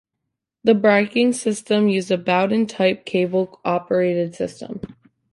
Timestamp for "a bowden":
2.09-2.65